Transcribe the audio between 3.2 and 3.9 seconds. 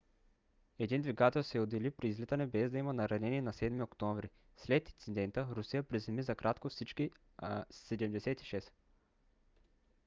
на 7